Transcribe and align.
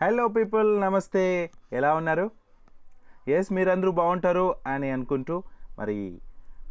Hello 0.00 0.28
people 0.28 0.80
నమస్తే. 0.80 1.50
ఎలా 1.72 1.94
ఉన్నారు? 1.94 2.30
ఎస్ 3.28 3.52
మీరందరూ 3.52 3.90
బాగుంటారు 3.92 4.54
అని 4.66 4.90
అనుకుంటూ 4.90 5.42
మరి 5.78 6.18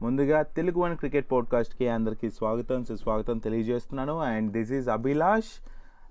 ముందుగా 0.01 0.41
తెలుగు 0.41 0.79
వన్ 0.79 0.97
క్రికెట్ 0.97 1.31
పాడ్కాస్ట్కి 1.31 1.87
అందరికీ 1.87 2.29
స్వాగతం 2.29 2.83
సుస్వాగతం 2.83 3.37
తెలియజేస్తున్నాను. 3.37 4.19
అండ్ 4.19 4.51
దిస్ 4.51 4.71
ఈజ్ 4.71 4.89
అభిలాష్ 4.89 5.49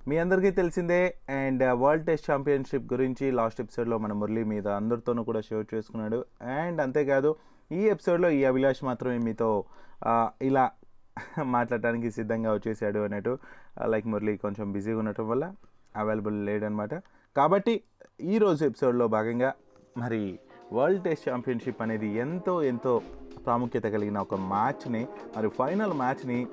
మీ 0.09 0.19
అందరికీ 0.19 0.51
తెలిసిందే. 0.51 1.15
అండ్ 1.29 1.63
వరల్డ్ 1.73 2.07
టెస్ట్ 2.07 2.31
ఛాంపియన్షిప్ 2.31 2.93
గురించి 2.93 3.31
లాస్ట్ 3.31 3.61
ఎపిసోడ్లో 3.61 3.99
మన 3.99 4.13
మురళి 4.13 4.45
మీద 4.45 4.69
అందరితోనూ 4.69 5.25
కూడా 5.25 5.41
షేర్ 5.41 5.75
చేసుకున్నాడు. 5.75 6.25
అండ్ 6.43 6.81
అంతేకాదు 6.81 7.37
ఈ 7.73 7.83
ఎపిసోడ్లో 7.85 8.31
ఈ 8.31 8.45
అభిలాష్ 8.45 8.85
మాత్రమే 8.85 9.19
మీతో 9.19 9.65
uh, 10.07 10.29
ఇలా 10.43 10.71
మాట్లాడటానికి 11.43 12.11
సిద్ధంగా 12.11 12.53
వచ్చేసాడు 12.53 12.99
అన్నట్టు 12.99 13.39
uh, 13.79 13.87
లైక్ 13.87 14.07
మురళి 14.07 14.37
కొంచెం 14.37 14.73
బిజీగా 14.73 14.99
ఉండటం 14.99 15.29
వల్ల. 15.29 15.55
అవైలబుల్ 15.97 16.47
లేడనమాట. 16.47 16.95
కాబట్టి 17.37 17.81
ఈరోజు 18.21 18.65
ఎపిసోడ్లో 18.65 19.09
భాగంగా 19.09 19.53
మరి 19.99 20.39
వరల్డ్ 20.73 21.05
టెస్ట్ 21.05 21.31
ఛాంపియన్షిప్ 21.31 21.83
అనేది 21.83 22.07
ఎంతో 22.07 22.63
ఎంతో 22.63 23.01
ప్రాముఖ్యత 23.47 23.83
కలిగిన 23.83 24.19
ఒక 24.19 24.35
మ్యాచ్ని 24.35 25.07
మరి 25.37 25.49
ఫైనల్ 25.49 25.93
మ్యాచ్ని 25.93 26.47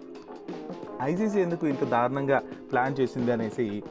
ఐసీసీ 1.02 1.40
ఎందుకు 1.42 1.68
ఇంత 1.68 1.84
దారుణంగా 1.84 2.42
ప్లాన్ 2.72 2.96
చేసింది 3.00 3.32
అనేసి 3.32 3.84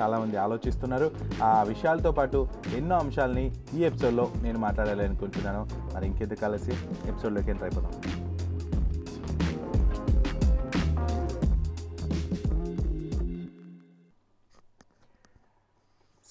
చాలామంది 0.00 0.36
ఆలోచిస్తున్నారు. 0.36 1.10
ఆ 1.42 1.62
విషయాలతో 1.62 2.12
పాటు 2.12 2.48
ఎన్నో 2.76 2.96
అంశాలని 2.96 3.52
ఈ 3.74 3.84
ఎపిసోడ్లో 3.84 4.32
నేను 4.42 4.58
మాట్లాడాలి 4.58 5.04
అనుకుంటున్నాను 5.04 5.94
మరి 5.94 6.06
ఇంకెందుకు 6.06 6.40
కలిసి 6.40 6.72
ఎపిసోడ్లోకి 7.08 7.50
ఎంటర్ 7.50 7.62
అయిపోదాం. 7.62 7.92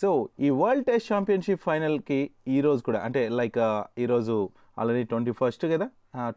సో 0.04 0.10
ఈ 0.46 0.48
వరల్డ్ 0.60 0.86
టెస్ట్ 0.88 1.10
ఛాంపియన్షిప్ 1.12 1.62
ఫైనల్కి 1.66 2.18
ఈరోజు 2.54 2.82
కూడా 2.88 3.00
అంటే 3.08 3.22
లైక్ 3.40 3.60
ఈరోజు 4.04 4.36
ఆల్రెడీ 4.82 5.04
ట్వంటీ 5.12 5.34
ఫస్ట్ 5.40 5.64
కదా 5.74 5.86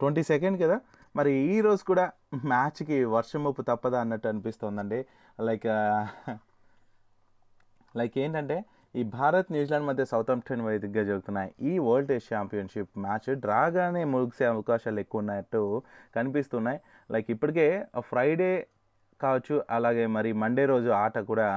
ట్వంటీ 0.01 0.23
సెకండ్ 0.29 0.57
కదా 0.63 0.77
మరి 1.19 1.33
ఈరోజు 1.55 1.83
కూడా 1.91 2.05
మ్యాచ్కి 2.51 2.99
వర్షం 3.15 3.41
ముప్పు 3.45 3.63
తప్పదా 3.71 3.99
అన్నట్టు 4.05 4.29
అనిపిస్తోందండి. 4.33 5.01
లైక్ 5.49 5.67
లైక్ 8.01 8.19
ఏంటంటే 8.25 8.59
ఈ 8.95 9.05
భారత్ 9.17 9.51
న్యూజిలాండ్ 9.55 9.89
మధ్య 9.91 10.07
సౌత్ 10.13 10.31
ఆంప్టన్ 10.35 10.65
వేదికగా 10.69 11.05
జరుగుతున్న 11.11 11.43
ఈ 11.71 11.75
వరల్డ్ 11.87 12.11
టెస్ట్ 12.13 12.31
ఛాంపియన్షిప్ 12.35 12.93
మ్యాచ్ 13.07 13.29
డ్రాగానే 13.47 14.05
ముగిసే 14.15 14.47
అవకాశాలు 14.55 15.01
ఎక్కువ 15.05 15.23
ఉన్నట్టు 15.25 15.65
కనిపిస్తున్నాయి. 16.19 16.81
లైక్ 17.11 17.31
ఇప్పటికే 17.37 17.67
ఫ్రైడే 18.11 18.53
కావచ్చు 19.21 19.57
అలాగే 19.77 20.07
మరి 20.15 20.31
మండే 20.45 20.65
రోజు 20.71 20.91
ఆట 21.03 21.19
కూడా 21.29 21.49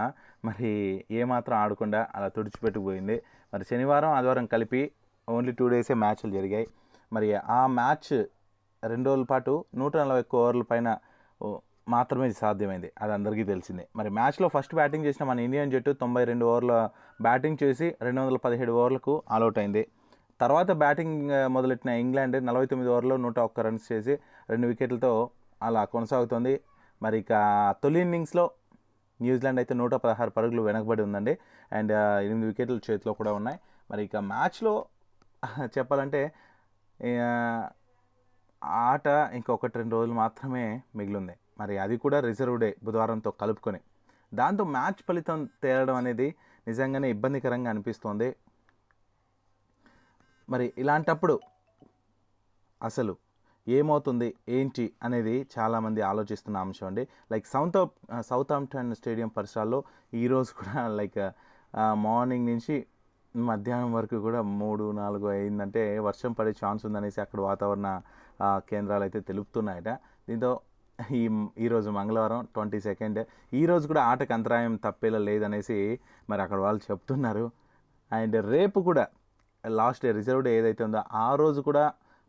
మరి 0.45 1.05
ఏమాత్రం 1.11 1.57
ఆడకుండా 1.57 2.07
అలా 2.15 2.27
తుడిచిపెట్టుకుపోయింది. 2.27 3.21
మరి 3.53 3.63
శనివారం 3.63 4.09
ఆదివారం 4.09 4.45
కలిపి 4.45 4.91
ఓన్లీ 5.29 5.51
టూ 5.51 5.67
డేసే 5.67 5.93
మ్యాచ్లు 5.93 6.31
జరిగాయి. 6.31 6.67
మరి 7.13 7.35
ఆ 7.35 7.67
మ్యాచ్ 7.67 8.25
రెండు 8.87 9.09
రోజుల 9.09 9.23
పాటు 9.23 9.65
నూట 9.75 9.97
నలభై 9.97 10.19
ఒక్క 10.19 10.35
ఓవర్ల 10.35 10.61
పైన 10.61 10.97
మాత్రమే 11.89 12.31
సాధ్యమైంది. 12.31 12.91
అది 13.01 13.13
అందరికీ 13.13 13.43
తెలిసిందే. 13.43 13.87
మరి 13.95 14.09
మ్యాచ్లో 14.09 14.47
ఫస్ట్ 14.47 14.75
బ్యాటింగ్ 14.75 15.05
చేసిన 15.05 15.25
మన 15.25 15.39
ఇండియన్ 15.39 15.71
జట్టు 15.71 15.91
తొంభై 15.91 16.23
రెండు 16.23 16.45
ఓవర్ల 16.45 16.89
బ్యాటింగ్ 17.21 17.57
చేసి 17.63 17.95
రెండు 18.01 18.21
వందల 18.21 18.37
పదిహేడు 18.37 18.71
ఓవర్లకు 18.71 19.23
ఆల్అవుట్ 19.31 19.57
అయింది. 19.57 19.87
తర్వాత 20.41 20.71
బ్యాటింగ్ 20.71 21.31
మొదలెట్టిన 21.47 21.91
ఇంగ్లాండ్ 21.91 22.45
నలభై 22.45 22.65
తొమ్మిది 22.65 22.91
ఓవర్లో 22.91 23.17
నూట 23.17 23.39
ఒక్క 23.39 23.59
రన్స్ 23.59 23.91
చేసి 23.91 24.19
రెండు 24.49 24.67
వికెట్లతో 24.67 25.29
అలా 25.63 25.85
కొనసాగుతుంది. 25.85 26.59
మరి 27.03 27.19
ఇక 27.19 27.33
తొలి 27.83 27.99
ఇన్నింగ్స్లో 28.01 28.51
న్యూజిలాండ్ 29.21 29.59
అయితే 29.59 29.73
నూట 29.73 29.93
పదహారు 30.05 30.31
పరుగులు 30.37 30.61
వెనకబడి 30.61 31.01
ఉందండి. 31.01 31.33
అండ్ 31.71 31.93
ఎనిమిది 32.25 32.47
వికెట్లు 32.47 32.79
చేతిలో 32.89 33.13
కూడా 33.13 33.33
ఉన్నాయి. 33.39 33.59
మరి 33.89 34.01
ఇక 34.07 34.17
మ్యాచ్లో 34.31 34.73
చెప్పాలంటే 35.75 36.21
ఆట 38.85 39.07
ఇంకొకటి 39.37 39.75
రెండు 39.77 39.95
రోజులు 39.95 40.13
మాత్రమే 40.13 40.63
మిగిలింది. 40.95 41.35
మరి 41.59 41.75
అది 41.83 41.95
కూడా 41.97 42.19
రిజర్వ్ 42.19 42.57
డే 42.59 42.69
బుధవారంతో 42.83 43.31
కలుపుకొని. 43.41 43.79
దాంతో 44.31 44.63
మ్యాచ్ 44.75 45.01
ఫలితం 45.07 45.39
తేలడం 45.63 45.95
అనేది 45.95 46.27
నిజంగానే 46.67 47.07
ఇబ్బందికరంగా 47.15 47.69
అనిపిస్తోంది. 47.69 48.29
మరి 50.49 50.73
ఇలాంటప్పుడు 50.77 51.35
అసలు 52.81 53.13
ఏమవుతుంది 53.77 54.27
ఏంటి 54.57 54.85
అనేది 55.05 55.35
చాలామంది 55.55 56.01
ఆలోచిస్తున్న 56.09 56.57
అంశం 56.65 56.85
అండి. 56.89 57.03
లైక్ 57.31 57.45
సౌత్ 57.53 57.77
సౌత్ 58.29 58.53
ఆంప్టన్ 58.57 58.91
స్టేడియం 58.99 59.31
పరిసరాల్లో 59.37 59.79
ఈరోజు 60.21 60.51
కూడా 60.59 60.73
లైక్ 60.99 61.19
మార్నింగ్ 62.05 62.45
uh, 62.45 62.51
నుంచి 62.51 62.75
మధ్యాహ్నం 63.35 63.91
వరకు 63.97 64.17
కూడా 64.27 64.39
మూడు 64.61 64.85
నాలుగు 65.01 65.27
అయిందంటే 65.33 65.83
వర్షం 66.07 66.31
పడే 66.37 66.51
ఛాన్స్ 66.61 66.83
ఉందనేసి 66.89 67.19
అక్కడ 67.25 67.39
వాతావరణ 67.49 67.89
uh, 68.45 68.59
కేంద్రాలు 68.71 69.03
అయితే 69.07 69.19
తెలుపుతున్నాయట. 69.29 69.89
దీంతో 70.29 70.51
ఈ 71.19 71.23
ఈరోజు 71.65 71.89
మంగళవారం 71.99 72.41
ట్వంటీ 72.55 72.79
సెకండ్. 72.87 73.19
ఈరోజు 73.53 73.85
కూడా 73.91 74.01
ఆటకు 74.11 74.33
అంతరాయం 74.37 74.73
తప్పేలా 74.85 75.19
లేదనేసి 75.29 75.77
మరి 76.29 76.41
అక్కడ 76.45 76.59
వాళ్ళు 76.65 76.81
చెప్తున్నారు. 76.89 77.45
అండ్ 78.11 78.35
రేపు 78.53 78.79
కూడా 78.89 79.05
లాస్ట్ 79.63 80.03
డే 80.05 80.11
రిజర్వ్ 80.19 80.43
డే 80.47 80.51
ఏదైతే 80.59 80.81
ఉందో 80.87 81.01
ఆ 81.25 81.27
రోజు 81.35 81.59
కూడా 81.69 81.83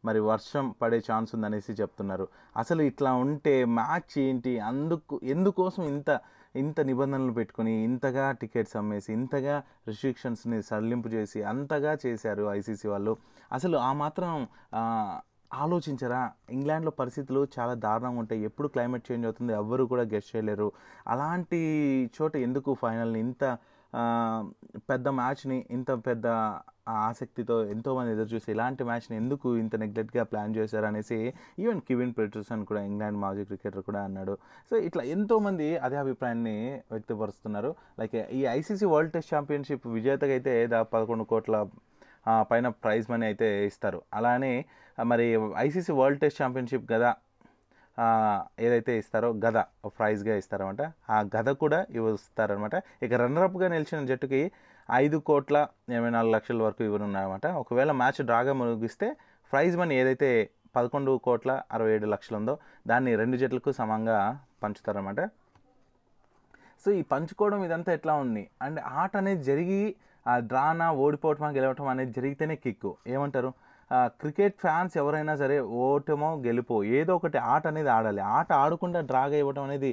మరి 0.04 0.20
వర్షం 0.20 0.74
పడే 0.82 0.98
ఛాన్స్ 1.10 1.34
ఉందనేసి 1.34 1.72
చెప్తున్నారు. 1.72 2.26
అసలు 2.56 2.82
ఇట్లా 2.82 3.12
ఉంటే 3.14 3.64
మ్యాచ్ 3.64 4.18
ఏంటి? 4.18 4.58
అందుకు 4.58 5.20
ఎందుకోసం 5.22 5.82
ఇంత 5.84 6.20
ఇంత 6.56 6.80
నిబంధనలు 6.80 7.32
పెట్టుకొని 7.32 7.72
ఇంతగా 7.84 8.32
టికెట్స్ 8.32 8.76
అమ్మేసి 8.76 9.12
ఇంతగా 9.12 9.56
రిస్ట్రిక్షన్స్ని 9.88 10.62
సడలింపు 10.62 11.08
చేసి 11.08 11.42
అంతగా 11.42 11.98
చేశారు 12.06 12.50
ఐసీసీ 12.50 12.88
వాళ్ళు. 12.88 13.12
అసలు 13.52 13.76
ఆ 13.78 13.92
మాత్రం 13.92 14.32
ఆలోచించరా? 15.52 16.30
ఇంగ్లాండ్లో 16.50 16.90
పరిస్థితులు 16.90 17.48
చాలా 17.58 17.74
దారుణంగా 17.74 18.18
ఉంటాయి. 18.18 18.42
ఎప్పుడు 18.42 18.68
క్లైమేట్ 18.68 19.12
చేంజ్ 19.12 19.26
అవుతుంది 19.26 19.52
ఎవ్వరు 19.52 19.84
కూడా 19.84 20.02
గెస్ట్ 20.02 20.36
చేయలేరు. 20.36 20.68
అలాంటి 21.08 21.60
చోట 22.16 22.36
ఎందుకు 22.36 22.74
ఫైనల్ని 22.74 23.20
ఇంత 23.20 23.44
పెద్ద 24.90 25.06
మ్యాచ్ని 25.20 25.56
ఇంత 25.76 25.90
పెద్ద 26.08 26.26
ఆసక్తితో 27.06 27.56
ఎంతోమంది 27.74 28.10
ఎదురు 28.14 28.30
చూసి 28.34 28.48
ఇలాంటి 28.54 28.82
మ్యాచ్ని 28.88 29.14
ఎందుకు 29.22 29.48
ఇంత 29.62 29.74
నెగ్లెక్ట్గా 29.82 30.22
ప్లాన్ 30.30 30.52
చేశారు 30.58 30.86
అనేసి 30.90 31.18
ఈవెన్ 31.62 31.80
కివిన్ 31.88 32.14
పెటర్సన్ 32.18 32.62
కూడా 32.70 32.80
ఇంగ్లాండ్ 32.90 33.18
మాజీ 33.24 33.44
క్రికెటర్ 33.50 33.84
కూడా 33.88 34.00
అన్నాడు. 34.08 34.34
సో 34.70 34.76
ఇట్లా 34.88 35.02
ఎంతోమంది 35.16 35.68
అదే 35.86 35.96
అభిప్రాయాన్ని 36.04 36.56
వ్యక్తపరుస్తున్నారు. 36.94 37.70
లైక్ 38.00 38.16
ఈ 38.38 38.42
ఐసీసీ 38.58 38.88
వరల్డ్ 38.94 39.12
టెస్ట్ 39.16 39.32
ఛాంపియన్షిప్ 39.34 39.86
విజేతగా 39.96 40.34
అయితే 40.38 40.54
దాదాపు 40.74 40.90
పదకొండు 40.96 41.26
కోట్ల 41.32 41.56
పైన 42.50 42.68
ప్రైజ్ 42.84 43.06
మనీ 43.12 43.24
అయితే 43.30 43.48
ఇస్తారు. 43.70 44.00
అలానే 44.18 44.52
మరి 45.10 45.26
ఐసీసీ 45.66 45.92
వరల్డ్ 46.00 46.20
టెస్ట్ 46.24 46.40
ఛాంపియన్షిప్ 46.42 46.86
గదా 46.94 47.10
ఏదైతే 48.66 48.92
ఇస్తారో 49.02 49.28
గద 49.44 49.58
ప్రైజ్గా 49.98 50.34
ఇస్తారన్నమాట. 50.42 50.82
ఆ 51.14 51.18
గద 51.36 51.48
కూడా 51.62 51.78
ఇస్తారనమాట 52.14 52.76
ఇక 53.06 53.12
రన్నరప్గా 53.22 53.68
నిలిచిన 53.74 54.00
జట్టుకి 54.10 54.42
ఐదు 54.88 55.18
కోట్ల 55.28 55.56
ఎనభై 55.94 56.12
నాలుగు 56.16 56.32
లక్షల 56.36 56.62
వరకు 56.66 56.82
ఇవ్వనున్నారన్నమాట. 56.88 57.46
ఒకవేళ 57.62 57.90
మ్యాచ్ 58.02 58.20
డ్రాగా 58.30 58.52
ముగిస్తే 58.60 59.08
ప్రైజ్ 59.52 59.76
మనీ 59.80 59.94
ఏదైతే 60.02 60.30
పదకొండు 60.76 61.12
కోట్ల 61.26 61.50
అరవై 61.76 61.92
ఏడు 61.94 62.06
లక్షలు 62.14 62.36
ఉందో 62.40 62.54
దాన్ని 62.90 63.12
రెండు 63.20 63.36
జట్లకు 63.42 63.70
సమంగా 63.78 64.18
పంచుతారన్నమాట. 64.62 65.20
సో 66.82 66.90
ఈ 66.98 67.02
పంచుకోవడం 67.12 67.60
ఇదంతా 67.68 67.90
ఎట్లా 67.98 68.12
ఉంది? 68.24 68.42
అండ్ 68.66 68.80
ఆట 69.02 69.12
అనేది 69.22 69.42
జరిగి 69.50 69.80
ఆ 70.26 70.34
డ్రానా 70.50 70.86
ఓడిపోవటం 71.04 71.56
గెలవటం 71.56 71.86
అనేది 71.92 72.12
జరిగితేనే 72.18 72.56
కిక్కు. 72.64 72.90
ఏమంటారు? 73.14 73.50
క్రికెట్ 74.20 74.56
ఫ్యాన్స్ 74.64 74.94
ఎవరైనా 75.02 75.34
సరే 75.42 75.56
ఓటమో 75.86 76.30
గెలుపో 76.46 76.76
ఏదో 76.98 77.12
ఒకటి 77.18 77.38
ఆట 77.52 77.64
అనేది 77.72 77.90
ఆడాలి. 77.96 78.22
ఆట 78.36 78.50
ఆడకుండా 78.62 79.00
డ్రాగ్ 79.10 79.34
ఇవ్వటం 79.42 79.64
అనేది 79.68 79.90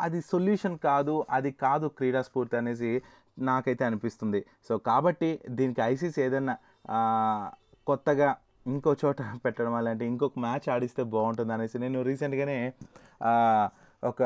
అది 0.00 0.20
సొల్యూషన్ 0.32 0.76
కాదు 0.88 1.14
అది 1.36 1.50
కాదు 1.64 1.86
క్రీడా 1.98 2.20
స్ఫూర్తి 2.28 2.56
అనేసి 2.60 2.90
నాకైతే 3.48 3.82
అనిపిస్తుంది. 3.88 4.40
సో 4.68 4.72
కాబట్టి 4.88 5.30
దీనికి 5.58 5.80
ఐసీసీ 5.90 6.20
ఏదైనా 6.26 6.54
కొత్తగా 7.90 8.28
ఇంకో 8.72 8.90
చోట 9.02 9.20
పెట్టడం 9.44 9.74
అలాంటి 9.80 10.04
ఇంకొక 10.12 10.38
మ్యాచ్ 10.46 10.66
ఆడిస్తే 10.74 11.02
బాగుంటుంది 11.14 11.52
అనేసి 11.56 11.76
నేను 11.84 12.00
రీసెంట్గానే 12.08 12.58
ఒక 14.10 14.22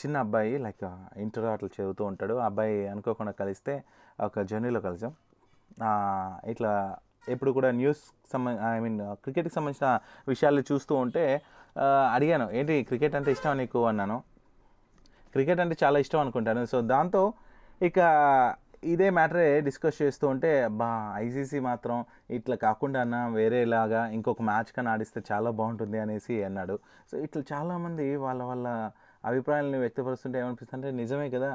చిన్న 0.00 0.16
అబ్బాయి 0.24 0.54
లైక్ 0.64 0.84
ఇంటర్ 1.24 1.46
అట్లా 1.52 1.68
చదువుతూ 1.76 2.02
ఉంటాడు. 2.10 2.34
ఆ 2.42 2.46
అబ్బాయి 2.50 2.76
అనుకోకుండా 2.94 3.32
కలిస్తే 3.42 3.74
ఒక 4.26 4.42
జర్నీలో 4.50 4.80
కలిసాం. 4.88 5.12
ఇట్లా 6.52 6.72
ఎప్పుడు 7.34 7.50
కూడా 7.58 7.70
న్యూస్ 7.80 8.02
సంబంధ 8.32 8.58
ఐ 8.76 8.78
మీన్ 8.84 8.98
క్రికెట్కి 9.24 9.54
సంబంధించిన 9.56 9.90
విషయాలు 10.32 10.64
చూస్తూ 10.70 10.94
ఉంటే 11.04 11.24
అడిగాను 12.14 12.46
ఏంటి 12.58 12.74
క్రికెట్ 12.90 13.14
అంటే 13.18 13.30
ఇష్టం 13.36 13.56
నీకు? 13.62 13.80
అన్నాను. 13.90 14.16
క్రికెట్ 15.34 15.60
అంటే 15.64 15.76
చాలా 15.82 15.98
ఇష్టం 16.04 16.20
అనుకుంటాను. 16.24 16.62
సో 16.72 16.78
దాంతో 16.92 17.22
ఇక 17.88 17.98
ఇదే 18.92 19.08
మ్యాటరే 19.16 19.48
డిస్కస్ 19.66 19.98
చేస్తూ 20.02 20.24
ఉంటే 20.32 20.50
బా 20.80 20.88
ఐసీసీ 21.24 21.58
మాత్రం 21.68 21.96
ఇట్లా 22.36 22.56
కాకుండా 22.66 22.98
అన్న 23.04 23.16
వేరేలాగా 23.36 24.00
ఇంకొక 24.16 24.42
మ్యాచ్ 24.50 24.70
కన్నా 24.76 24.92
ఆడిస్తే 24.94 25.20
చాలా 25.30 25.50
బాగుంటుంది 25.58 25.98
అనేసి 26.04 26.36
అన్నాడు. 26.48 26.76
సో 27.10 27.14
ఇట్లా 27.26 27.42
చాలామంది 27.52 28.06
వాళ్ళ 28.24 28.40
వాళ్ళ 28.50 28.66
అభిప్రాయాలను 29.24 29.80
వ్యక్తపరుస్తుంటే 29.84 30.36
ఏమనిపిస్తుంటే 30.42 30.90
నిజమే 31.02 31.28
కదా 31.36 31.50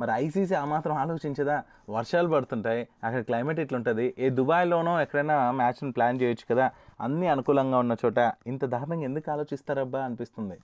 మరి 0.00 0.10
ఐసీసీ 0.14 0.54
ఆ 0.54 0.64
మాత్రం 0.64 0.94
ఆలోచించదా? 0.94 1.62
వర్షాలు 1.90 2.28
పడుతుంటాయి 2.28 2.88
అక్కడ 3.04 3.22
క్లైమేట్ 3.22 3.60
ఇట్లుంటుంది. 3.60 4.14
ఏ 4.18 4.28
దుబాయ్లోనో 4.28 5.00
ఎక్కడైనా 5.00 5.50
మ్యాచ్ని 5.50 5.92
ప్లాన్ 5.92 6.22
చేయొచ్చు 6.22 6.54
కదా? 6.54 6.70
అన్నీ 7.00 7.26
అనుకూలంగా 7.26 7.78
ఉన్న 7.78 7.96
చోట. 8.04 8.18
ఇంత 8.46 8.64
దారుణంగా 8.64 9.04
ఎందుకు 9.04 9.30
ఆలోచిస్తారబ్బా 9.30 10.00
అనిపిస్తుంది. 10.04 10.58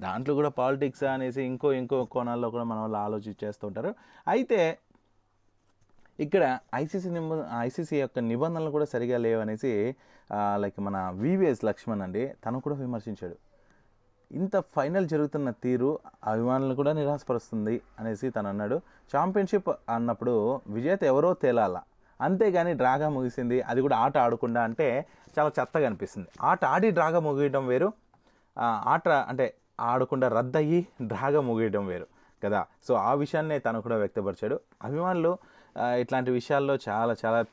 దాంట్లో 0.00 0.34
కూడా 0.34 0.48
పాలిటిక్స్ 0.48 1.04
అనేసి 1.04 1.42
ఇంకో 1.42 1.72
ఇంకో 1.72 2.04
కోణాల్లో 2.04 2.50
కూడా 2.50 2.64
మన 2.64 2.78
వాళ్ళు 2.78 2.96
ఆలోచించేస్తుంటారు. 2.96 3.94
అయితే 4.28 4.78
ఇక్కడ 6.20 6.58
ఐసీసీ 6.74 7.10
నిబ 7.10 7.44
ఐసీసీ 7.58 7.96
యొక్క 8.00 8.18
నిబంధనలు 8.18 8.70
కూడా 8.70 8.84
సరిగా 8.84 9.18
లేవనేసి 9.18 9.96
లైక్ 10.56 10.80
మన 10.80 11.12
వివిఎస్ 11.14 11.64
లక్ష్మణ్ 11.64 12.02
అండి 12.02 12.34
తను 12.46 12.60
కూడా 12.60 12.76
విమర్శించాడు. 12.76 13.36
ఇంత 14.32 14.56
ఫైనల్ 14.76 15.06
జరుగుతున్న 15.08 15.50
తీరు 15.50 15.98
అభిమానులను 16.24 16.74
కూడా 16.74 16.92
నిరాశపరుస్తుంది 16.92 17.80
అనేసి 18.00 18.30
తను 18.30 18.48
అన్నాడు. 18.48 18.76
ఛాంపియన్షిప్ 19.16 19.70
అన్నప్పుడు 19.88 20.60
విజేత 20.68 21.04
ఎవరో 21.04 21.34
తేలాల. 21.34 21.80
అంతేగాని 22.20 22.74
డ్రాగా 22.74 23.08
ముగిసింది. 23.08 23.60
అది 23.62 23.80
కూడా 23.80 23.96
ఆట 23.96 24.18
ఆడకుండా 24.18 24.62
అంటే 24.62 25.06
చాలా 25.38 25.50
చెత్తగా 25.60 25.86
అనిపిస్తుంది. 25.86 26.28
ఆట 26.40 26.64
ఆడి 26.64 26.90
డ్రాగా 26.90 27.20
ముగియడం 27.20 27.66
వేరు. 27.66 27.92
ఆట 28.92 29.08
అంటే 29.08 29.54
ఆడకుండా 29.80 30.28
రద్దయ్యి 30.28 30.86
డ్రాగా 31.02 31.40
ముగియడం 31.40 31.86
వేరు 31.86 32.06
కదా. 32.44 32.66
సో 32.88 32.94
ఆ 32.94 33.14
విషయాన్నే 33.14 33.58
తను 33.58 33.80
కూడా 33.82 33.96
వ్యక్తపరిచాడు. 33.96 34.60
అభిమానులు 34.82 35.38
ఇట్లాంటి 36.02 36.30
విషయాల్లో 36.30 36.78
చాలా 36.88 37.16
చాలా 37.24 37.44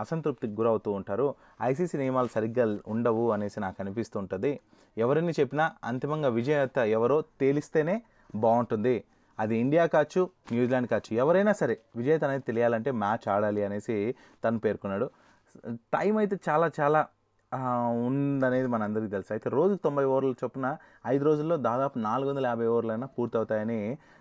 అసంతృప్తికి 0.00 0.54
గురవుతూ 0.54 0.90
ఉంటారు. 0.92 1.34
ఐసీసీ 1.62 1.98
నియమాలు 1.98 2.28
సరిగ్గా 2.34 2.78
ఉండవు 2.86 3.30
అనేసి 3.30 3.60
నాకు 3.60 3.76
అనిపిస్తుంటుంది 3.80 4.60
ఎవరిని 5.04 5.32
చెప్పినా 5.38 5.64
అంతిమంగా 5.90 6.28
విజేత 6.38 6.78
ఎవరో 6.96 7.16
తేలిస్తేనే 7.40 7.96
బాగుంటుంది. 8.44 8.96
అది 9.38 9.54
ఇండియా 9.64 9.84
కావచ్చు 9.94 10.20
న్యూజిలాండ్ 10.54 10.88
కావచ్చు 10.92 11.12
ఎవరైనా 11.22 11.52
సరే 11.60 11.74
విజేత 11.98 12.22
అనేది 12.28 12.44
తెలియాలంటే 12.50 12.90
మ్యాచ్ 13.02 13.26
ఆడాలి 13.34 13.62
అనేసి 13.66 13.96
తను 14.44 14.60
పేర్కొన్నాడు. 14.64 15.06
టైం 15.96 16.14
అయితే 16.22 16.36
చాలా 16.48 16.66
చాలా 16.78 17.00
ఉందనేది 18.06 18.06
ఉందనేది 18.06 18.68
మనందరికీ 18.74 19.10
తెలుసు. 19.14 19.30
అయితే 19.34 19.48
రోజుకు 19.58 19.80
తొంభై 19.86 20.04
ఓవర్ల 20.12 20.32
చొప్పున 20.42 20.66
ఐదు 21.12 21.24
రోజుల్లో 21.28 21.56
దాదాపు 21.68 21.96
నాలుగు 22.08 22.28
వందల 22.30 22.46
యాభై 22.52 22.66
ఓవర్లైనా 22.72 23.06
పూర్తవుతాయని 23.16 23.78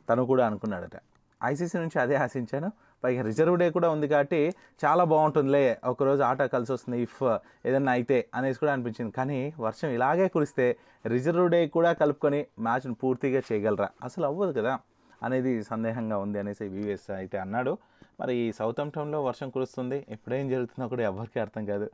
తను 0.09 0.23
కూడా 0.31 0.43
అనుకున్నాడట. 0.49 0.97
ఐసీసీ 1.43 1.77
నుంచి 1.77 1.99
అదే 1.99 2.15
ఆశించాను. 2.15 2.69
పైగా 3.03 3.21
రిజర్వ్ 3.21 3.57
డే 3.57 3.69
కూడా 3.69 3.89
ఉంది 3.89 4.07
కాబట్టి 4.07 4.53
చాలా 4.83 5.03
బాగుంటుందిలే. 5.03 5.77
ఒకరోజు 5.85 6.21
ఆట 6.23 6.41
కలిసి 6.41 6.71
వస్తుంది 6.73 7.01
ఇఫ్ 7.01 7.23
ఏదన్నా 7.65 7.91
అయితే 7.91 8.27
అనేసి 8.33 8.59
కూడా 8.59 8.73
అనిపించింది. 8.73 9.11
కానీ 9.11 9.53
వర్షం 9.59 9.87
ఇలాగే 9.87 10.27
కురిస్తే 10.27 10.77
రిజర్వ్ 11.05 11.49
డే 11.49 11.67
కూడా 11.67 11.93
కలుపుకొని 11.93 12.45
మ్యాచ్ను 12.59 12.93
పూర్తిగా 12.93 13.41
చేయగలరా? 13.51 13.89
అసలు 14.03 14.25
అవ్వదు 14.25 14.53
కదా 14.59 14.79
అనేది 15.23 15.63
సందేహంగా 15.63 16.17
ఉంది 16.17 16.39
అనేసి 16.39 16.67
వివిఎస్ 16.67 17.11
అయితే 17.11 17.37
అన్నాడు. 17.37 17.77
మరి 18.19 18.35
ఈ 18.35 18.51
సౌత్ 18.51 18.93
టౌన్లో 18.95 19.23
వర్షం 19.23 19.49
కురుస్తుంది. 19.49 20.05
ఎప్పుడేం 20.09 20.49
జరుగుతుందో 20.49 20.87
కూడా 20.87 21.03
ఎవరికీ 21.03 21.39
అర్థం 21.39 21.65
కాదు. 21.65 21.89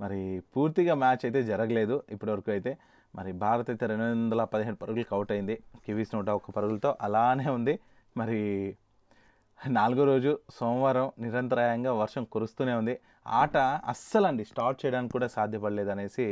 మరి 0.00 0.42
పూర్తిగా 0.54 0.94
మ్యాచ్ 0.94 1.22
అయితే 1.24 1.42
జరగలేదు 1.42 2.02
ఇప్పటివరకు 2.10 2.50
అయితే. 2.50 2.76
మరి 3.14 3.32
భారత్ 3.32 3.70
అయితే 3.70 3.86
రెండు 3.86 4.04
వందల 4.04 4.44
పదిహేను 4.44 4.76
పరుగులకు 4.76 5.14
అవుట్ 5.14 5.32
అయింది. 5.32 5.54
కివీస్ 5.86 6.14
నూట 6.14 6.28
ఒక్క 6.30 6.50
పరుగులతో 6.50 6.96
అలానే 7.00 7.50
ఉంది. 7.50 7.78
మరి 8.16 8.40
నాలుగో 9.60 10.04
రోజు 10.04 10.32
సోమవారం 10.56 11.06
నిరంతరాయంగా 11.18 11.92
వర్షం 12.00 12.24
కురుస్తూనే 12.32 12.74
ఉంది. 12.80 12.94
ఆట 13.40 13.56
అస్సలు 13.92 14.26
అండి 14.26 14.44
స్టార్ట్ 14.44 14.78
చేయడానికి 14.82 15.12
కూడా 15.12 15.28
సాధ్యపడలేదు 15.36 15.90
అనేసి 15.94 16.26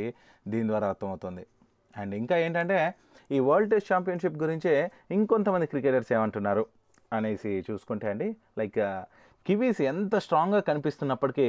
దీని 0.49 0.67
ద్వారా 0.69 0.87
అర్థమవుతుంది. 0.93 1.45
అండ్ 1.95 2.15
ఇంకా 2.15 2.37
ఏంటంటే 2.45 2.79
ఈ 3.31 3.39
వరల్డ్ 3.49 3.71
టెస్ట్ 3.71 3.91
ఛాంపియన్షిప్ 3.93 4.37
గురించే 4.43 4.75
ఇంకొంతమంది 5.17 5.67
క్రికెటర్స్ 5.67 6.11
ఏమంటున్నారు 6.17 6.65
అనేసి 7.13 7.53
చూసుకుంటే 7.69 8.07
అండి 8.13 8.29
లైక్ 8.59 8.79
కివీస్ 9.47 9.81
ఎంత 9.93 10.15
స్ట్రాంగ్గా 10.27 10.61
కనిపిస్తున్నప్పటికీ 10.71 11.49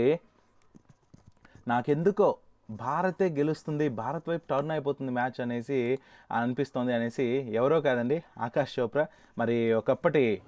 నాకెందుకో 1.67 2.27
భారతే 2.69 3.25
గెలుస్తుంది 3.29 3.89
భారత్ 3.89 4.29
వైపు 4.29 4.45
టర్న్ 4.49 4.71
అయిపోతుంది 4.71 5.11
మ్యాచ్ 5.11 5.41
అనేసి 5.41 5.99
అనిపిస్తోంది 6.31 6.93
అనేసి 6.93 7.25
ఎవరో 7.59 7.81
కాదండి 7.81 8.23
ఆకాష్ 8.39 8.79
చోప్రా. 8.79 9.05
మరి 9.39 9.73
ఒకప్పటి 9.73 10.41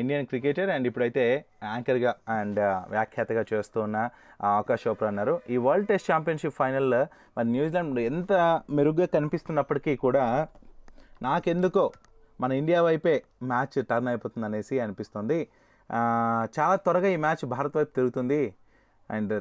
ఇండియన్ 0.00 0.26
క్రికెటర్ 0.26 0.70
అండ్ 0.70 0.86
ఇప్పుడైతే 0.86 1.44
యాంకర్గా 1.64 2.14
అండ్ 2.28 2.60
వ్యాఖ్యాతగా 2.90 3.44
చేస్తూ 3.52 3.80
ఉన్న 3.80 4.08
ఆకాష్ 4.42 4.88
చోప్రా 4.88 5.08
అన్నారు. 5.08 5.40
ఈ 5.50 5.56
వరల్డ్ 5.56 5.88
టెస్ట్ 5.88 6.10
ఛాంపియన్షిప్ 6.12 6.54
ఫైనల్లో 6.54 7.02
మరి 7.38 7.48
న్యూజిలాండ్ 7.48 7.98
ఎంత 7.98 8.32
మెరుగ్గా 8.70 9.06
కనిపిస్తున్నప్పటికీ 9.06 9.96
కూడా 9.96 10.24
నాకెందుకో 11.22 11.92
మన 12.40 12.52
ఇండియా 12.52 12.82
వైపే 12.82 13.22
మ్యాచ్ 13.42 13.84
టర్న్ 13.90 14.08
అయిపోతుంది 14.08 14.46
అనేసి 14.46 14.80
అనిపిస్తుంది. 14.80 15.48
చాలా 16.58 16.76
త్వరగా 16.76 17.08
ఈ 17.08 17.16
మ్యాచ్ 17.16 17.44
భారత్ 17.44 17.76
వైపు 17.76 17.92
తిరుగుతుంది. 17.94 18.54
అండ్ 19.10 19.34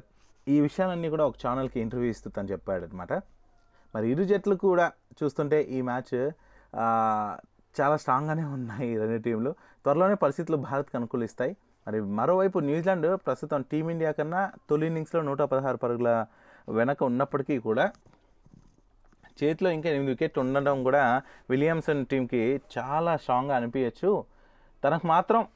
ఈ 0.47 0.61
విషయాలన్నీ 0.61 1.09
కూడా 1.09 1.25
ఒక 1.25 1.35
ఛానల్కి 1.47 1.79
ఇంటర్వ్యూ 1.79 2.09
ఇస్తూ 2.09 2.29
తను 2.29 2.47
మరి 3.95 4.11
ఇరు 4.11 4.23
జట్లు 4.23 4.55
కూడా 4.55 4.91
చూస్తుంటే 5.23 5.61
ఈ 5.61 5.81
మ్యాచ్ 5.81 6.15
చాలా 7.75 7.97
స్ట్రాంగ్గానే 7.97 8.43
ఉన్నాయి 8.43 8.87
ఈ 8.93 8.97
రెండు 8.97 9.21
టీంలు 9.23 9.51
త్వరలోనే 9.83 10.15
పరిస్థితులు 10.15 10.57
భారత్కి 10.57 10.97
అనుకూలిస్తాయి. 10.97 11.57
మరి 11.87 12.01
మరోవైపు 12.01 12.59
న్యూజిలాండ్ 12.59 13.17
ప్రస్తుతం 13.25 13.61
టీమిండియా 13.71 14.11
కన్నా 14.11 14.51
తొలి 14.69 14.85
ఇన్నింగ్స్లో 14.87 15.21
నూట 15.21 15.41
పదహారు 15.41 15.77
పరుగుల 15.77 16.25
వెనక 16.69 17.03
ఉన్నప్పటికీ 17.03 17.57
కూడా 17.59 17.91
చేతిలో 19.43 19.69
ఇంకా 19.71 19.89
ఎనిమిది 19.89 20.11
వికెట్లు 20.11 20.41
ఉండడం 20.43 20.83
కూడా 20.83 21.21
విలియమ్సన్ 21.49 22.05
టీంకి 22.05 22.61
చాలా 22.77 23.17
స్ట్రాంగ్గా 23.17 23.55
అనిపించచ్చు. 23.55 24.11
తనకు 24.83 25.07
మాత్రం 25.07 25.47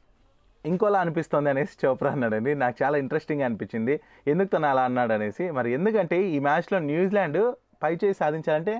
ఇంకోలా 0.72 1.00
అనిపిస్తుంది 1.04 1.50
అనేసి 1.52 1.76
చోప్రా 1.84 2.10
అన్నాడండి. 2.16 2.52
నాకు 2.64 2.76
చాలా 2.84 2.96
ఇంట్రెస్టింగ్ 3.04 3.44
అనిపించింది. 3.48 3.96
ఎందుకు 4.32 4.50
తను 4.54 4.68
అలా 4.72 4.84
అన్నాడు 4.90 5.14
అనేసి. 5.18 5.46
మరి 5.58 5.70
ఎందుకంటే 5.78 6.18
ఈ 6.36 6.38
మ్యాచ్లో 6.48 6.80
న్యూజిలాండ్ 6.90 7.42
పై 7.84 7.94
చేయి 8.04 8.16
సాధించాలంటే 8.22 8.76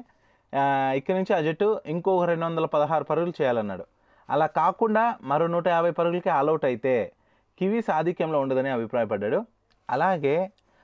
ఇక్కడ 1.00 1.16
నుంచి 1.20 1.34
ఆ 1.38 1.40
జట్టు 1.48 1.68
ఇంకొక 1.94 2.24
రెండు 2.30 2.46
వందల 2.46 2.66
పదహారు 2.76 3.06
పరుగులు 3.10 3.34
చేయాలన్నాడు. 3.40 3.86
అలా 4.30 4.46
కాకుండా 4.60 5.04
మరో 5.32 5.46
నూట 5.56 5.68
యాభై 5.76 5.92
పరుగులకి 6.00 6.30
ఆల్అవుట్ 6.38 6.66
అయితే 6.70 6.94
కివీస్ 7.60 7.90
ఆధిక్యంలో 8.00 8.38
ఉండదని 8.44 8.72
అభిప్రాయపడ్డాడు. 8.78 9.40
అలాగే 9.90 10.38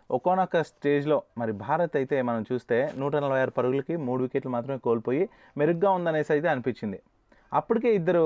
ఒక్కొనొక్క 0.09 0.61
స్టేజ్లో 0.69 1.17
మరి 1.37 1.53
భారత్ 1.65 1.95
అయితే 1.99 2.17
మనం 2.29 2.41
చూస్తే 2.51 2.77
నూట 3.01 3.13
నలభై 3.23 3.39
ఆరు 3.43 3.53
పరుగులకి 3.57 3.95
మూడు 4.07 4.21
వికెట్లు 4.25 4.51
మాత్రమే 4.55 4.79
కోల్పోయి 4.87 5.23
మెరుగ్గా 5.59 5.89
ఉందనేసి 5.97 6.31
అయితే 6.35 6.47
అనిపించింది. 6.53 6.99
అప్పటికే 7.53 7.95
ఇద్దరు 7.95 8.23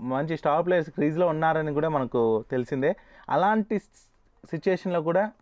మంచి 0.00 0.36
స్టార్ 0.36 0.66
ప్లేయర్స్ 0.66 0.90
క్రీజ్లో 0.90 1.26
ఉన్నారని 1.26 1.72
కూడా 1.72 1.88
మనకు 1.88 2.44
తెలిసిందే. 2.50 2.96
అలాంటి 3.28 3.78
సిచ్యుయేషన్లో 3.78 5.02
కూడా 5.02 5.32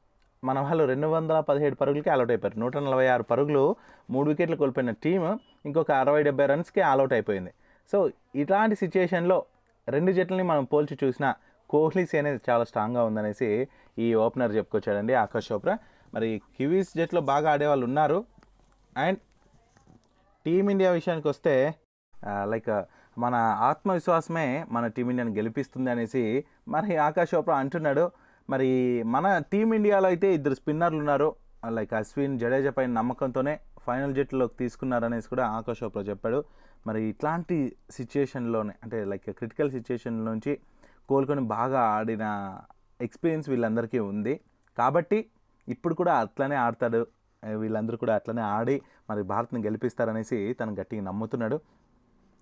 మన 0.44 0.60
వాళ్ళు 0.60 0.84
రెండు 0.84 1.06
వందల 1.06 1.40
పదిహేడు 1.40 1.74
పరుగులకి 1.74 2.10
ఆల్అవుట్ 2.10 2.30
అయిపోయారు. 2.30 2.60
నూట 2.60 2.76
నలభై 2.76 3.06
ఆరు 3.06 3.22
పరుగులు 3.22 3.76
మూడు 4.10 4.28
వికెట్లు 4.28 4.56
కోల్పోయిన 4.56 4.90
టీం 4.90 5.38
ఇంకొక 5.66 5.90
అరవై 5.90 6.22
డెబ్బై 6.22 6.46
రన్స్కి 6.46 6.80
ఆల్అవుట్ 6.80 7.12
అయిపోయింది. 7.12 7.52
సో 7.92 8.10
ఇట్లాంటి 8.34 8.76
సిచ్యుయేషన్లో 8.76 9.44
రెండు 9.88 10.12
జట్లని 10.12 10.42
మనం 10.42 10.64
పోల్చి 10.64 10.98
చూసినా 11.04 11.34
కోహ్లీ 11.70 12.18
అనేది 12.18 12.40
చాలా 12.50 12.64
స్ట్రాంగ్గా 12.64 13.04
ఉందనేసి 13.04 13.68
ఈ 13.98 14.14
ఓపెనర్ 14.14 14.56
చెప్పుకొచ్చాడండి 14.56 15.14
ఆకాష్ 15.14 15.52
చోప్రా. 15.52 15.78
మరి 16.14 16.42
కివీస్ 16.58 16.88
జట్లో 16.96 17.20
బాగా 17.20 17.52
ఆడేవాళ్ళు 17.52 17.86
ఉన్నారు. 17.86 18.24
అండ్ 18.96 19.18
టీమిండియా 20.46 20.90
విషయానికి 20.90 21.28
వస్తే 21.28 21.74
లైక్ 22.44 22.84
మన 23.18 23.34
ఆత్మవిశ్వాసమే 23.70 24.64
మన 24.70 24.86
టీమిండియాని 24.86 25.34
గెలిపిస్తుంది 25.36 25.90
అనేసి 25.90 26.44
మరి 26.68 26.96
ఆకాష్ 26.96 27.34
చోప్రా 27.34 27.56
అంటున్నాడు. 27.56 28.10
మరి 28.50 28.68
మన 29.02 29.38
టీమిండియాలో 29.38 30.06
అయితే 30.06 30.34
ఇద్దరు 30.34 30.54
స్పిన్నర్లు 30.54 30.98
ఉన్నారు. 30.98 31.28
లైక్ 31.68 31.92
అశ్విన్ 31.94 32.38
జడేజా 32.38 32.70
పైన 32.70 32.90
నమ్మకంతోనే 32.90 33.60
ఫైనల్ 33.78 34.14
జట్టులోకి 34.14 34.54
తీసుకున్నారనేసి 34.56 35.28
కూడా 35.28 35.46
ఆకాష్ 35.46 35.82
చోప్రా 35.82 36.02
చెప్పాడు. 36.02 36.44
మరి 36.86 37.02
ఇట్లాంటి 37.02 37.76
సిచ్యుయేషన్లోనే 37.90 38.74
అంటే 38.82 39.04
లైక్ 39.04 39.30
క్రిటికల్ 39.30 39.70
సిచ్యుయేషన్ 39.70 40.24
నుంచి 40.24 40.58
కోలుకొని 41.08 41.40
బాగా 41.40 41.80
ఆడిన 41.80 42.26
ఎక్స్పీరియన్స్ 43.00 43.48
వీళ్ళందరికీ 43.48 43.98
ఉంది. 43.98 44.40
కాబట్టి 44.78 45.18
ఇప్పుడు 45.68 45.94
కూడా 45.94 46.14
అట్లనే 46.14 46.56
ఆడతాడు. 46.56 47.06
వీళ్ళందరూ 47.56 47.96
కూడా 47.96 48.14
అట్లనే 48.14 48.42
ఆడి 48.42 48.82
మరి 49.10 49.22
భారత్ని 49.22 49.62
గెలిపిస్తారనేసి 49.62 50.56
తను 50.60 50.74
గట్టిగా 50.74 51.02
నమ్ముతున్నాడు. 51.02 51.60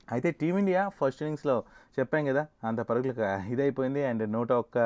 అయితే 0.09 0.29
టీమిండియా 0.41 0.83
ఫస్ట్ 0.99 1.21
ఇన్నింగ్స్లో 1.23 1.57
చెప్పాం 1.99 2.23
కదా 2.31 2.43
అంత 2.69 2.81
పరుగులు 2.91 3.15
ఇదైపోయింది 3.55 4.03
అండ్ 4.11 4.25
నూట 4.37 4.53
ఒక్క 4.63 4.79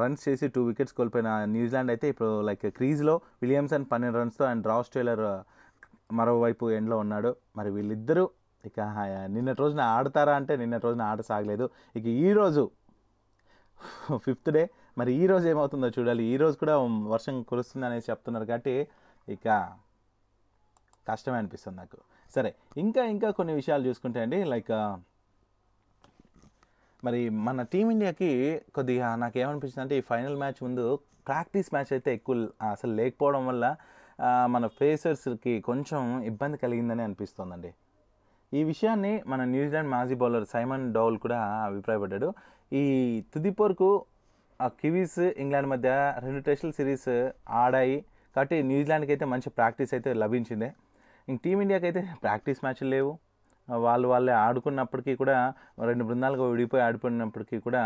రన్స్ 0.00 0.22
చేసి 0.26 0.46
టూ 0.54 0.60
వికెట్స్ 0.68 0.94
కోల్పోయిన 0.98 1.30
న్యూజిలాండ్ 1.54 1.90
అయితే 1.94 2.06
ఇప్పుడు 2.12 2.32
లైక్ 2.48 2.66
క్రీజ్లో 2.78 3.14
విలియమ్సన్ 3.42 3.84
పన్నెండు 3.92 4.18
రన్స్తో 4.20 4.44
అండ్ 4.52 4.66
రాస్ 4.72 4.92
టైలర్ 4.94 5.24
మరోవైపు 6.18 6.64
ఎండ్లో 6.76 6.96
ఉన్నాడు. 7.04 7.30
మరి 7.58 7.70
వీళ్ళిద్దరూ 7.76 8.24
ఇక 8.68 8.80
నిన్నటి 9.34 9.60
రోజున 9.64 9.82
ఆడతారా 9.96 10.32
అంటే 10.40 10.52
నిన్నటి 10.62 10.84
రోజున 10.86 11.02
ఆట 11.10 11.20
సాగలేదు. 11.30 11.66
ఇక 11.98 12.06
ఈరోజు 12.26 12.62
ఫిఫ్త్ 14.26 14.50
డే 14.56 14.62
మరి 14.98 15.10
ఈ 15.20 15.26
రోజు 15.30 15.46
ఏమవుతుందో 15.52 15.88
చూడాలి. 15.96 16.22
ఈ 16.32 16.36
రోజు 16.42 16.56
కూడా 16.62 16.74
వర్షం 17.12 17.36
కురుస్తుంది 17.50 17.86
అనేసి 17.88 18.08
చెప్తున్నారు 18.10 18.46
కాబట్టి 18.50 18.74
ఇక 19.28 19.46
కష్టమే 21.08 21.36
అనిపిస్తుంది 21.40 21.78
నాకు. 21.82 21.98
సరే 22.34 22.50
ఇంకా 22.84 23.02
ఇంకా 23.14 23.28
కొన్ని 23.38 23.52
విషయాలు 23.60 23.84
చూసుకుంటే 23.88 24.18
అండి 24.24 24.38
లైక్ 24.52 24.72
మరి 27.02 27.20
మన 27.46 27.62
టీమిండియాకి 27.72 28.30
కొద్దిగా 28.76 29.08
నాకు 29.22 29.36
ఏమనిపించింది 29.42 29.82
అంటే 29.84 29.94
ఈ 30.00 30.02
ఫైనల్ 30.10 30.36
మ్యాచ్ 30.42 30.58
ముందు 30.66 30.84
ప్రాక్టీస్ 31.28 31.68
మ్యాచ్ 31.74 31.92
అయితే 31.96 32.10
ఎక్కువ 32.18 32.36
అసలు 32.74 32.92
లేకపోవడం 33.00 33.42
వల్ల 33.50 33.64
మన 34.54 34.64
ఫేసర్స్కి 34.78 35.54
కొంచెం 35.68 36.00
ఇబ్బంది 36.30 36.56
కలిగిందని 36.64 37.02
అనిపిస్తోందండి. 37.06 37.70
ఈ 38.52 38.60
విషయాన్ని 38.70 39.12
మన 39.32 39.40
న్యూజిలాండ్ 39.54 39.90
మాజీ 39.94 40.14
బౌలర్ 40.22 40.46
సైమన్ 40.52 40.84
డౌల్ 40.96 41.16
కూడా 41.24 41.38
అభిప్రాయపడ్డాడు. 41.68 42.28
ఈ 42.80 42.82
తుదిపోరుకు 43.34 43.90
ఆ 44.60 44.66
కివీస్ 44.80 45.20
ఇంగ్లాండ్ 45.42 45.68
మధ్య 45.72 45.90
రెండు 46.24 46.40
టెస్టుల 46.48 46.72
సిరీస్ 46.78 47.10
ఆడాయి. 47.62 47.98
కాబట్టి 48.36 48.56
న్యూజిలాండ్కి 48.70 49.12
అయితే 49.14 49.26
మంచి 49.32 49.48
ప్రాక్టీస్ 49.58 49.92
అయితే 49.96 50.10
లభించింది. 50.24 50.70
ఇంక 51.28 51.38
టీమిండియాకి 51.44 51.86
అయితే 51.88 52.02
ప్రాక్టీస్ 52.24 52.60
మ్యాచ్లు 52.64 52.88
లేవు. 52.94 53.12
వాళ్ళు 53.68 54.06
వాళ్ళే 54.12 54.32
ఆడుకున్నప్పటికీ 54.44 55.12
కూడా 55.22 55.36
రెండు 55.88 56.04
బృందాలుగా 56.08 56.44
విడిపోయి 56.52 56.82
ఆడుకున్నప్పటికీ 56.86 57.58
కూడా 57.66 57.82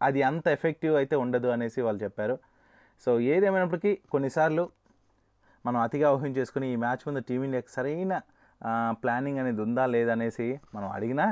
అది 0.00 0.20
అంత 0.28 0.46
ఎఫెక్టివ్ 0.56 0.94
అయితే 1.00 1.14
ఉండదు 1.24 1.48
అనేసి 1.54 1.80
వాళ్ళు 1.86 2.00
చెప్పారు. 2.04 2.36
సో 3.04 3.10
ఏదేమైనప్పటికీ 3.32 3.92
కొన్నిసార్లు 4.14 4.64
మనం 5.66 5.78
అతిగా 5.86 6.08
ఊహించేసుకుని 6.16 6.66
ఈ 6.72 6.76
మ్యాచ్ 6.84 7.02
ముందు 7.06 7.20
టీమిండియాకి 7.28 7.70
సరైన 7.76 8.14
ప్లానింగ్ 9.02 9.38
అనేది 9.42 9.60
ఉందా 9.66 9.84
లేదా 9.94 10.12
అనేసి 10.16 10.46
మనం 10.74 10.88
అడిగినా 10.96 11.26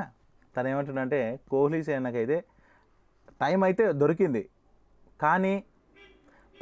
తను 0.55 0.67
ఏమంటుందంటే 0.71 1.19
కోహ్లీ 1.51 1.79
సేనకైతే 1.87 2.37
టైం 3.41 3.59
అయితే 3.67 3.85
దొరికింది. 4.01 4.43
కానీ 5.19 5.53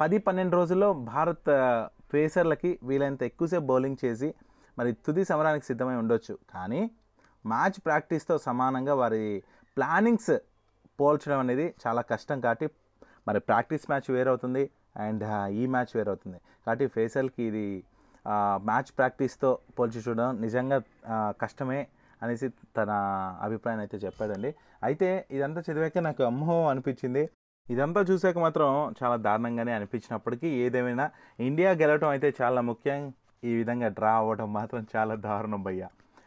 పది 0.00 0.16
పన్నెండు 0.26 0.54
రోజుల్లో 0.60 0.88
భారత్ 1.12 1.50
పేసర్లకి 2.12 2.70
వీలైనంత 2.88 3.22
ఎక్కువసేపు 3.30 3.66
బౌలింగ్ 3.70 3.98
చేసి 4.04 4.28
మరి 4.78 4.90
తుది 5.06 5.22
సమరానికి 5.30 5.66
సిద్ధమై 5.70 5.96
ఉండొచ్చు. 6.02 6.34
కానీ 6.54 6.82
మ్యాచ్ 7.52 7.78
ప్రాక్టీస్తో 7.86 8.34
సమానంగా 8.46 8.94
వారి 9.02 9.24
ప్లానింగ్స్ 9.76 10.34
పోల్చడం 11.00 11.38
అనేది 11.44 11.66
చాలా 11.84 12.02
కష్టం 12.12 12.38
కాబట్టి 12.44 12.66
మరి 13.28 13.38
ప్రాక్టీస్ 13.48 13.84
మ్యాచ్ 13.90 14.08
వేరవుతుంది 14.16 14.64
అండ్ 15.04 15.24
ఈ 15.60 15.64
మ్యాచ్ 15.74 15.92
వేరవుతుంది. 15.98 16.38
కాబట్టి 16.64 16.86
ఫేసర్కి 16.96 17.42
ఇది 17.50 17.66
మ్యాచ్ 18.68 18.90
ప్రాక్టీస్తో 18.98 19.50
పోల్చి 19.78 20.00
చూడడం 20.04 20.28
నిజంగా 20.44 20.78
కష్టమే 21.42 21.80
అనేసి 22.24 22.46
తన 22.76 22.90
అభిప్రాయం 23.46 23.80
అయితే 23.84 23.96
చెప్పాడండి. 24.04 24.50
అయితే 24.88 25.08
ఇదంతా 25.36 25.60
చదివాక 25.66 25.98
నాకు 26.08 26.22
అమ్మో 26.30 26.56
అనిపించింది. 26.72 27.24
ఇదంతా 27.70 28.00
చూసాక 28.00 28.38
మాత్రం 28.38 28.94
చాలా 29.02 29.16
దారుణంగానే 29.16 29.72
అనిపించినప్పటికీ 29.72 30.48
ఏదేమైనా 30.64 31.10
ఇండియా 31.40 31.70
గెలవటం 31.70 32.08
అయితే 32.08 32.34
చాలా 32.40 32.60
ముఖ్యం. 32.60 33.12
ఈ 33.44 33.54
విధంగా 33.54 33.88
డ్రా 33.88 34.12
అవ్వడం 34.16 34.52
మాత్రం 34.52 34.86
చాలా 34.96 35.14
దారుణం 35.14 35.62
భయ్య. 35.62 35.84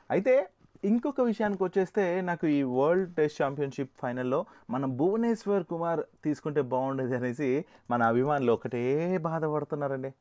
అయితే 0.10 0.50
ఇంకొక 0.84 1.22
విషయానికి 1.22 1.63
వచ్చేస్తే 1.63 2.22
నాకు 2.22 2.48
ఈ 2.48 2.63
వరల్డ్ 2.63 3.15
టెస్ట్ 3.15 3.41
ఛాంపియన్షిప్ 3.44 3.94
ఫైనల్లో 4.01 4.39
మన 4.70 4.86
భువనేశ్వర్ 4.86 5.63
కుమార్ 5.63 6.01
తీసుకుంటే 6.24 6.62
బాగుండేది 6.62 7.15
అనేసి 7.15 7.65
మన 7.91 8.01
అభిమానులు 8.03 8.51
ఒకటే 8.51 9.17
బాధపడుతున్నారండి. 9.17 10.12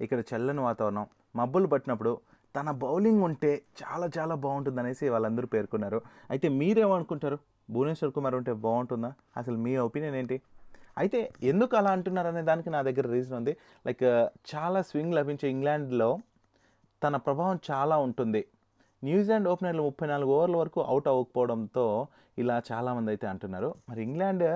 ఇక్కడ 0.00 0.22
చల్లని 0.30 0.60
వాతావరణం 0.60 1.06
మబ్బులు 1.36 1.66
పట్టినప్పుడు 1.66 2.20
తన 2.56 2.70
బౌలింగ్ 2.70 3.22
ఉంటే 3.22 3.62
చాలా 3.82 4.10
చాలా 4.18 4.34
బాగుంటుంది 4.34 4.80
అనేసి 4.80 5.08
వాళ్ళందరూ 5.08 5.46
పేర్కొన్నారు. 5.46 6.02
అయితే 6.30 6.48
మీరేమనుకుంటారు? 6.48 7.38
భువనేశ్వర్ 7.74 8.12
కుమార్ 8.16 8.36
ఉంటే 8.40 8.52
బాగుంటుందా? 8.66 9.10
అసలు 9.40 9.56
మీ 9.64 9.72
ఒపీనియన్ 9.88 10.16
ఏంటి? 10.20 10.36
అయితే 11.00 11.18
ఎందుకు 11.50 11.72
అలా 11.80 11.90
అంటున్నారు 11.96 12.28
అనే 12.32 12.42
దానికి 12.42 12.70
నా 12.74 12.80
దగ్గర 12.88 13.06
రీజన్ 13.16 13.36
ఉంది. 13.40 13.52
లైక్ 13.86 14.02
uh, 14.12 14.24
చాలా 14.52 14.80
స్వింగ్ 14.90 15.16
లభించే 15.18 15.46
ఇంగ్లాండ్లో 15.54 16.10
తన 17.02 17.16
ప్రభావం 17.26 17.58
చాలా 17.70 17.96
ఉంటుంది. 18.06 18.42
న్యూజిలాండ్ 19.02 19.48
ఓపెనర్లు 19.52 19.82
ముప్పై 19.88 20.06
నాలుగు 20.12 20.30
ఓవర్ల 20.36 20.56
వరకు 20.62 20.80
అవుట్ 20.90 21.08
అవ్వకపోవడంతో 21.12 21.84
ఇలా 22.42 22.56
చాలామంది 22.70 23.10
అయితే 23.12 23.26
అంటున్నారు. 23.32 23.68
మరి 23.88 24.00
ఇంగ్లాండ్ 24.08 24.46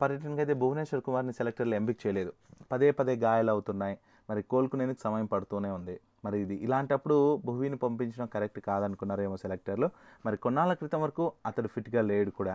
పర్యటనకైతే 0.00 0.54
భువనేశ్వర్ 0.62 1.02
కుమార్ని 1.06 1.34
సెలెక్టర్లు 1.38 1.74
ఎంపిక 1.80 1.98
చేయలేదు. 2.04 2.32
పదే 2.72 2.88
పదే 2.98 3.14
గాయాలు 3.24 3.50
అవుతున్నాయి 3.54 3.96
మరి 4.30 4.40
కోలుకునేందుకు 4.52 5.00
సమయం 5.06 5.26
పడుతూనే 5.32 5.70
ఉంది. 5.78 5.96
మరి 6.24 6.36
ఇది 6.44 6.56
ఇలాంటప్పుడు 6.66 7.16
భువిని 7.46 7.78
పంపించడం 7.84 8.26
కరెక్ట్ 8.34 8.60
కాదనుకున్నారేమో 8.68 9.36
సెలెక్టర్లు. 9.44 9.88
మరి 10.26 10.36
కొన్నాళ్ళ 10.44 10.72
క్రితం 10.80 11.00
వరకు 11.04 11.24
అతడు 11.48 11.68
ఫిట్గా 11.74 12.02
లేడు 12.10 12.30
కూడా. 12.40 12.54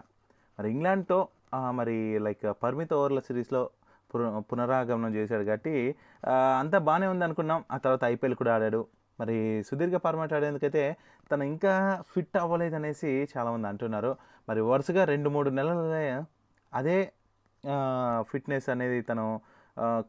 మరి 0.59 0.69
ఇంగ్లాండ్తో 0.75 1.19
మరి 1.79 1.97
లైక్ 2.25 2.45
పరిమిత 2.63 2.91
ఓవర్ల 2.99 3.19
సిరీస్లో 3.27 3.61
పున 4.11 4.23
పునరాగమనం 4.49 5.11
చేశాడు 5.17 5.43
కాబట్టి 5.49 5.73
అంతా 6.61 6.77
బాగానే 6.87 7.07
ఉంది 7.13 7.23
అనుకున్నాం. 7.27 7.59
ఆ 7.73 7.77
తర్వాత 7.83 8.03
ఐపీఎల్ 8.13 8.35
కూడా 8.41 8.51
ఆడాడు. 8.55 8.81
మరి 9.19 9.35
సుదీర్ఘ 9.67 9.97
ఫార్మాట్ 10.05 10.33
ఆడేందుకైతే 10.37 10.83
తను 11.31 11.43
ఇంకా 11.51 11.73
ఫిట్ 12.13 12.37
అవ్వలేదు 12.43 12.75
అనేసి 12.79 13.11
చాలామంది 13.33 13.67
అంటున్నారు. 13.71 14.11
మరి 14.49 14.61
వరుసగా 14.71 15.03
రెండు 15.13 15.29
మూడు 15.35 15.49
నెలలే 15.57 16.05
అదే 16.73 16.97
ఫిట్నెస్ 18.31 18.67
అనేది 18.73 18.99
తను 19.09 19.25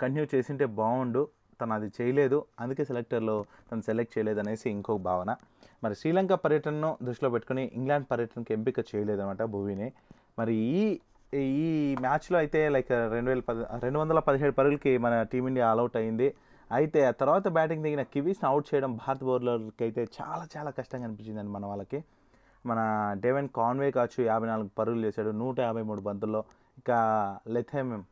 కంటిన్యూ 0.00 0.24
చేసింటే 0.34 0.66
బాగుండు. 0.80 1.22
తను 1.60 1.74
అది 1.74 1.92
చేయలేదు. 2.00 2.44
అందుకే 2.60 2.84
సెలెక్టర్లో 2.84 3.44
తను 3.72 3.80
సెలెక్ట్ 3.80 4.18
చేయలేదు 4.18 4.40
అనేసి 4.40 4.70
ఇంకొక 4.70 5.00
భావన. 5.00 5.36
మరి 5.84 5.94
శ్రీలంక 5.94 6.32
పర్యటనను 6.32 6.98
దృష్టిలో 7.02 7.30
పెట్టుకుని 7.30 7.70
ఇంగ్లాండ్ 7.74 8.06
పర్యటనకు 8.10 8.52
ఎంపిక 8.52 8.78
చేయలేదన్నమాట 8.78 9.42
భూవిని. 9.42 9.92
మరి 10.38 10.54
ఈ 10.54 11.00
ఈ 11.34 11.96
మ్యాచ్లో 12.00 12.38
అయితే 12.38 12.68
లైక్ 12.68 12.90
రెండు 12.90 13.30
వేల 13.30 13.40
పది 13.40 13.64
రెండు 13.78 13.98
వందల 13.98 14.18
పదిహేడు 14.18 14.52
పరుగులకి 14.52 14.98
మన 14.98 15.22
టీమిండియా 15.22 15.68
ఆల్అవుట్ 15.70 15.96
అయింది. 15.96 16.34
అయితే 16.72 17.04
ఆ 17.04 17.10
తర్వాత 17.10 17.48
బ్యాటింగ్ 17.48 17.82
దిగిన 17.82 18.02
కివీస్ని 18.02 18.48
అవుట్ 18.50 18.66
చేయడం 18.74 18.96
భారత 18.96 19.24
బౌలర్లకి 19.24 19.84
అయితే 19.84 20.08
చాలా 20.20 20.46
చాలా 20.56 20.70
కష్టంగా 20.70 21.04
అనిపించిందండి 21.04 21.52
మన 21.52 21.66
వాళ్ళకి. 21.66 22.04
మన 22.66 22.80
డేవెన్ 23.20 23.48
కాన్వే 23.56 23.90
కావచ్చు 23.90 24.24
యాభై 24.24 24.46
నాలుగు 24.46 24.70
పరుగులు 24.78 25.06
చేశాడు 25.06 25.30
నూట 25.30 25.60
యాభై 25.60 25.82
మూడు 25.82 26.00
బంతుల్లో. 26.00 26.44
ఇక 26.78 26.90
లెథెమ్ 27.48 28.02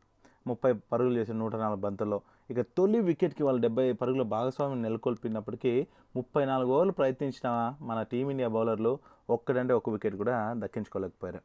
ముప్పై 0.47 0.73
పరుగులు 0.73 1.13
చేశాడు 1.19 1.37
నూట 1.37 1.55
నాలుగు 1.55 1.79
బంతుల్లో. 1.79 2.21
ఇక 2.51 2.61
తొలి 2.77 2.99
వికెట్కి 2.99 3.43
వాళ్ళు 3.43 3.61
డెబ్బై 3.61 3.93
పరుగుల 3.93 4.21
భాగస్వామ్యం 4.21 4.81
నెలకొల్పినప్పటికీ 4.81 5.73
ముప్పై 6.15 6.45
నాలుగు 6.45 6.71
ఓవర్లు 6.71 6.91
ప్రయత్నించిన 6.91 7.49
మన 7.81 8.01
టీమిండియా 8.03 8.49
బౌలర్లు 8.55 8.93
ఒక్కడంటే 9.29 9.73
ఒక 9.73 9.89
వికెట్ 9.89 10.15
కూడా 10.15 10.35
దక్కించుకోలేకపోయారు. 10.57 11.41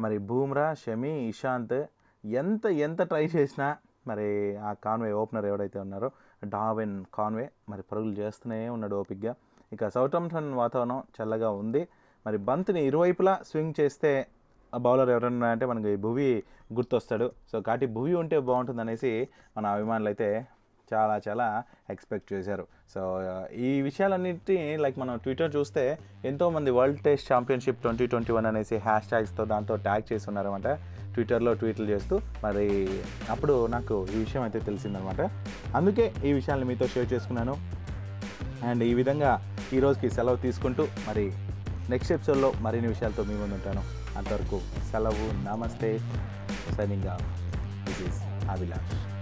మరి 0.00 0.18
బూమ్రా 0.18 0.74
షమి 0.74 1.12
ఇషాంత్ 1.28 1.78
ఎంత 2.24 2.66
ఎంత 2.86 3.00
ట్రై 3.02 3.24
చేసినా 3.26 3.68
మరి 4.06 4.56
ఆ 4.56 4.72
కాన్వే 4.84 5.12
ఓపెనర్ 5.12 5.46
ఎవడైతే 5.46 5.78
ఉన్నారో 5.78 6.08
డావెన్ 6.44 7.04
కాన్వే 7.14 7.46
మరి 7.68 7.82
పరుగులు 7.82 8.12
చేస్తూనే 8.12 8.68
ఉన్నాడు 8.68 8.96
ఓపిక్గా 8.96 9.32
ఇక 9.72 9.88
సౌటాంప్టన్ 9.88 10.50
వాతావరణం 10.54 11.00
చల్లగా 11.16 11.50
ఉంది. 11.62 11.82
మరి 12.26 12.38
బంతిని 12.48 12.80
ఇరువైపులా 12.86 13.34
స్వింగ్ 13.48 13.74
చేస్తే 13.80 14.12
బౌలర్ 14.76 15.10
ఎవరన్నా 15.10 15.48
అంటే 15.48 15.66
మనకి 15.66 15.96
భువి 15.96 16.42
గుర్తొస్తాడు. 16.72 17.32
సో 17.52 17.60
కాబట్టి 17.60 17.86
భువి 17.86 18.14
ఉంటే 18.14 18.38
బాగుంటుంది 18.38 18.80
అనేసి 18.80 19.28
మన 19.56 19.66
అభిమానులు 19.66 20.08
అయితే 20.08 20.46
చాలా 20.94 21.20
చాలా 21.28 21.62
ఎక్స్పెక్ట్ 21.90 22.32
చేశారు. 22.32 22.66
సో 22.94 23.22
ఈ 23.52 23.80
విషయాలన్నింటి 23.80 24.76
లైక్ 24.76 24.98
మనం 24.98 25.16
ట్విట్టర్ 25.16 25.56
చూస్తే 25.56 25.98
ఎంతోమంది 26.24 26.70
world 26.70 27.00
test 27.00 27.32
championship 27.32 27.82
twenty 27.82 28.06
twenty 28.06 28.32
one 28.32 28.46
అనేసి 28.46 28.76
హ్యాష్ 28.76 29.08
ట్యాగ్స్తో 29.08 29.44
దాంతో 29.44 29.76
ట్యాగ్ 29.76 30.02
చేసి 30.12 30.30
ట్విట్టర్లో 31.14 31.54
ట్వీట్లు 31.54 31.86
చేస్తూ 31.90 32.20
మరి 32.44 32.88
అప్పుడు 33.30 33.66
నాకు 33.66 34.06
ఈ 34.14 34.18
విషయం 34.18 34.42
అయితే 34.42 34.58
తెలిసిందనమాట 34.58 35.20
అందుకే 35.76 36.12
ఈ 36.24 36.32
విషయాన్ని 36.32 36.66
మీతో 36.66 36.86
షేర్ 36.86 37.12
చేసుకున్నాను. 37.12 37.56
అండ్ 38.64 38.84
ఈ 38.84 38.94
విధంగా 38.94 39.56
ఈరోజుకి 39.72 40.10
సెలవు 40.10 40.36
తీసుకుంటూ 40.36 40.86
మరి 41.08 41.32
నెక్స్ట్ 41.90 42.12
ఎపిసోడ్లో 42.12 42.52
మరిన్ని 42.60 42.88
విషయాలతో 42.88 43.22
మీ 43.22 43.34
ముందు 43.34 43.54
ఉంటాను 43.54 43.82
అంతవరకు 44.18 44.60
సెలవు 44.90 45.48
నమస్తే. 45.48 46.00
Signing 46.76 47.08
off. 47.08 47.24
This 47.84 48.02
is 48.02 48.48
Abhilash. 48.48 49.17